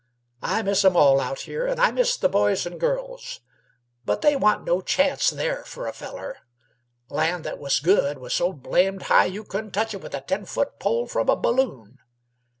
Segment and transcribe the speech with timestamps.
[0.41, 3.39] I miss 'em all out here, and I miss the boys an' girls;
[4.03, 6.37] but they wa'n't no chance there f'r a feller.
[7.09, 10.45] Land that was good was so blamed high you couldn't touch it with a ten
[10.45, 11.99] foot pole from a balloon.